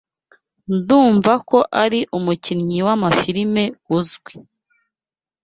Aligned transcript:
Ndumva 0.75 1.33
ko 1.49 1.59
ari 1.83 1.99
umukinnyi 2.17 2.79
w'amafirime 2.87 3.63
uzwi. 3.97 4.33